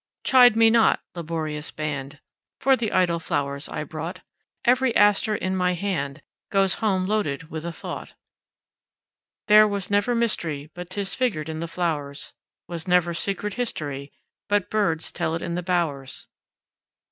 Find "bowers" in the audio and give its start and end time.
15.61-16.25